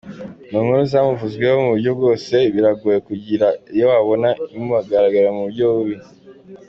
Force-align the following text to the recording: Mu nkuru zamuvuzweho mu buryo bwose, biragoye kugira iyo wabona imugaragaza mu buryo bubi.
Mu 0.51 0.57
nkuru 0.63 0.83
zamuvuzweho 0.91 1.55
mu 1.63 1.69
buryo 1.73 1.91
bwose, 1.97 2.35
biragoye 2.53 2.99
kugira 3.07 3.47
iyo 3.75 3.85
wabona 3.91 4.29
imugaragaza 4.57 5.29
mu 5.35 5.41
buryo 5.47 5.65
bubi. 5.73 5.95